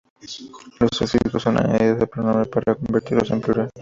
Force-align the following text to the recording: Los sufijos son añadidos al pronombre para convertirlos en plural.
Los 0.79 0.89
sufijos 0.97 1.43
son 1.43 1.59
añadidos 1.59 2.01
al 2.01 2.09
pronombre 2.09 2.49
para 2.49 2.73
convertirlos 2.73 3.29
en 3.29 3.39
plural. 3.41 3.69